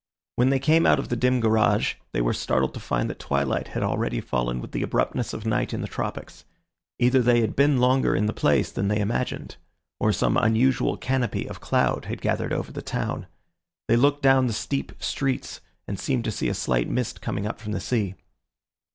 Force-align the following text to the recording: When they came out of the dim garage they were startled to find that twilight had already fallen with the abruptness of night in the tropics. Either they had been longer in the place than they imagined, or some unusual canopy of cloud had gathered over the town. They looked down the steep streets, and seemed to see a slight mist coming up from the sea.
When 0.35 0.49
they 0.49 0.57
came 0.57 0.87
out 0.87 0.97
of 0.97 1.09
the 1.09 1.15
dim 1.15 1.39
garage 1.39 1.93
they 2.11 2.21
were 2.21 2.33
startled 2.33 2.73
to 2.73 2.79
find 2.79 3.07
that 3.07 3.19
twilight 3.19 3.67
had 3.67 3.83
already 3.83 4.19
fallen 4.19 4.59
with 4.59 4.71
the 4.71 4.81
abruptness 4.81 5.31
of 5.31 5.45
night 5.45 5.75
in 5.75 5.81
the 5.81 5.87
tropics. 5.87 6.43
Either 6.97 7.21
they 7.21 7.41
had 7.41 7.55
been 7.55 7.77
longer 7.79 8.15
in 8.15 8.25
the 8.25 8.33
place 8.33 8.71
than 8.71 8.87
they 8.87 8.97
imagined, 8.99 9.57
or 9.99 10.11
some 10.11 10.37
unusual 10.37 10.97
canopy 10.97 11.47
of 11.47 11.61
cloud 11.61 12.05
had 12.05 12.19
gathered 12.19 12.51
over 12.51 12.71
the 12.71 12.81
town. 12.81 13.27
They 13.87 13.95
looked 13.95 14.23
down 14.23 14.47
the 14.47 14.53
steep 14.53 14.91
streets, 14.97 15.61
and 15.87 15.99
seemed 15.99 16.23
to 16.23 16.31
see 16.31 16.49
a 16.49 16.55
slight 16.55 16.89
mist 16.89 17.21
coming 17.21 17.45
up 17.45 17.59
from 17.59 17.71
the 17.73 17.79
sea. 17.79 18.15